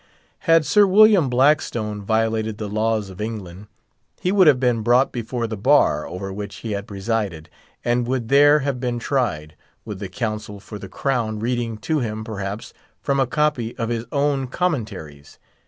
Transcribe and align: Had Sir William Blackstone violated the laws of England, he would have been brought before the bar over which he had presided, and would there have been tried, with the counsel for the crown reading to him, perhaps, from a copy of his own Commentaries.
Had 0.49 0.65
Sir 0.65 0.87
William 0.87 1.29
Blackstone 1.29 2.01
violated 2.01 2.57
the 2.57 2.67
laws 2.67 3.11
of 3.11 3.21
England, 3.21 3.67
he 4.19 4.31
would 4.31 4.47
have 4.47 4.59
been 4.59 4.81
brought 4.81 5.11
before 5.11 5.45
the 5.45 5.55
bar 5.55 6.07
over 6.07 6.33
which 6.33 6.55
he 6.65 6.71
had 6.71 6.87
presided, 6.87 7.51
and 7.85 8.07
would 8.07 8.27
there 8.27 8.61
have 8.61 8.79
been 8.79 8.97
tried, 8.97 9.55
with 9.85 9.99
the 9.99 10.09
counsel 10.09 10.59
for 10.59 10.79
the 10.79 10.89
crown 10.89 11.37
reading 11.37 11.77
to 11.77 11.99
him, 11.99 12.23
perhaps, 12.23 12.73
from 12.99 13.19
a 13.19 13.27
copy 13.27 13.77
of 13.77 13.89
his 13.89 14.05
own 14.11 14.47
Commentaries. 14.47 15.37